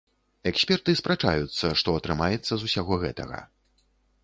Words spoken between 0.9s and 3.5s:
спрачаюцца, што атрымаецца з усяго гэтага.